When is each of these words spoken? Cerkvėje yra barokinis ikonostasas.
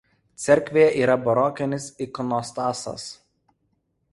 Cerkvėje 0.43 0.87
yra 1.01 1.17
barokinis 1.27 1.85
ikonostasas. 2.07 3.07